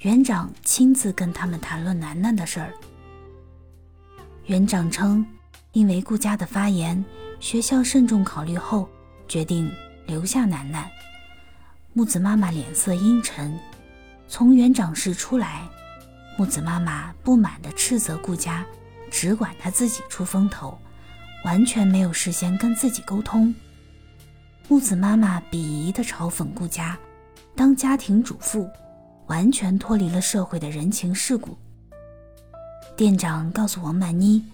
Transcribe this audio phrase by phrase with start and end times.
[0.00, 2.74] 园长亲自跟他们谈论楠楠的事儿。
[4.46, 5.24] 园长称，
[5.70, 7.04] 因为顾家的发言，
[7.38, 8.88] 学校慎重考虑后
[9.28, 9.70] 决定
[10.08, 10.90] 留下楠楠。
[11.92, 13.56] 木子妈妈脸色阴沉，
[14.26, 15.70] 从园长室出来。
[16.36, 18.66] 木子妈妈不满地斥责顾家，
[19.10, 20.76] 只管他自己出风头，
[21.44, 23.54] 完全没有事先跟自己沟通。
[24.66, 26.98] 木子妈妈鄙夷地嘲讽顾家，
[27.54, 28.68] 当家庭主妇，
[29.26, 31.56] 完全脱离了社会的人情世故。
[32.96, 34.44] 店长告诉王曼妮，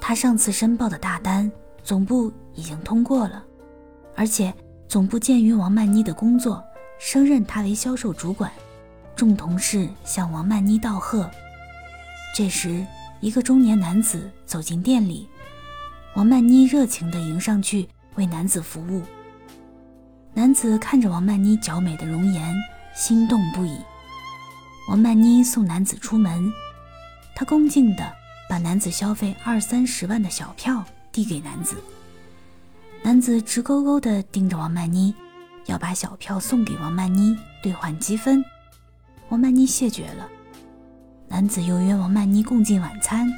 [0.00, 1.50] 他上次申报的大单
[1.82, 3.44] 总部已经通过了，
[4.16, 4.54] 而且
[4.88, 6.64] 总部鉴于王曼妮的工作，
[6.98, 8.50] 升任她为销售主管。
[9.20, 11.30] 众同事向王曼妮道贺。
[12.34, 12.86] 这时，
[13.20, 15.28] 一个中年男子走进店里，
[16.14, 19.02] 王曼妮热情地迎上去为男子服务。
[20.32, 22.56] 男子看着王曼妮娇美的容颜，
[22.94, 23.76] 心动不已。
[24.88, 26.50] 王曼妮送男子出门，
[27.34, 28.10] 她恭敬地
[28.48, 31.76] 把男子消费二三十万的小票递给男子。
[33.02, 35.14] 男子直勾勾地盯着王曼妮，
[35.66, 38.42] 要把小票送给王曼妮兑换积分。
[39.30, 40.28] 王曼妮谢绝了，
[41.28, 43.32] 男子又约王曼妮共进晚餐，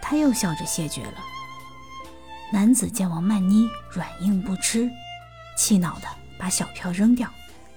[0.00, 1.18] 他又笑着谢绝了。
[2.52, 4.88] 男子见王曼妮软硬不吃，
[5.56, 6.06] 气恼的
[6.38, 7.28] 把小票扔掉，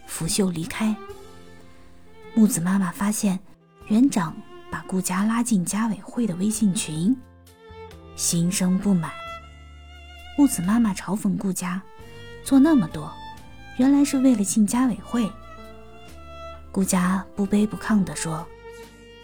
[0.05, 0.95] 拂袖离开。
[2.35, 3.39] 木子妈妈发现
[3.87, 4.37] 园长
[4.69, 7.17] 把顾家拉进家委会的微信群，
[8.15, 9.11] 心生不满。
[10.37, 11.81] 木子妈妈嘲讽顾家
[12.43, 13.11] 做那么多，
[13.77, 15.27] 原来是为了进家委会。
[16.77, 18.47] 顾佳不卑不亢地说：“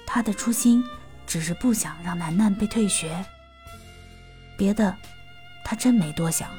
[0.08, 0.84] 他的初心
[1.28, 3.24] 只是不想让楠楠被退学，
[4.58, 4.98] 别的
[5.64, 6.50] 他真没多想。”